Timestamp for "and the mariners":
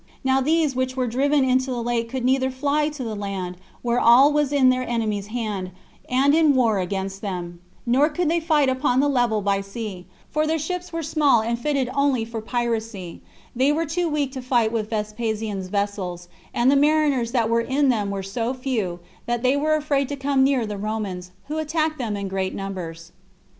16.51-17.31